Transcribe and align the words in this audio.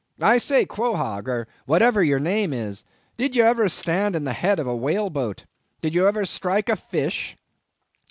I 0.19 0.39
say, 0.39 0.65
Quohog, 0.65 1.27
or 1.27 1.47
whatever 1.67 2.03
your 2.03 2.19
name 2.19 2.53
is, 2.53 2.83
did 3.17 3.35
you 3.35 3.43
ever 3.43 3.69
stand 3.69 4.15
in 4.15 4.23
the 4.23 4.33
head 4.33 4.57
of 4.57 4.65
a 4.65 4.75
whale 4.75 5.11
boat? 5.11 5.45
did 5.83 5.93
you 5.93 6.07
ever 6.07 6.25
strike 6.25 6.69
a 6.69 6.75
fish?" 6.75 7.37